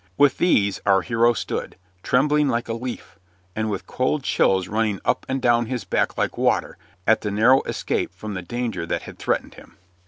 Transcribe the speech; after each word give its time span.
With 0.17 0.39
these 0.39 0.81
our 0.83 1.01
hero 1.03 1.33
stood, 1.33 1.75
trembling 2.01 2.49
like 2.49 2.67
a 2.67 2.73
leaf, 2.73 3.19
and 3.55 3.69
with 3.69 3.85
cold 3.85 4.23
chills 4.23 4.67
running 4.67 4.99
up 5.05 5.27
and 5.29 5.39
down 5.39 5.67
his 5.67 5.83
back 5.83 6.17
like 6.17 6.39
water 6.39 6.75
at 7.05 7.21
the 7.21 7.29
narrow 7.29 7.61
escape 7.67 8.11
from 8.15 8.33
the 8.33 8.41
danger 8.41 8.87
that 8.87 9.03
had 9.03 9.19
threatened 9.19 9.53
him. 9.53 9.77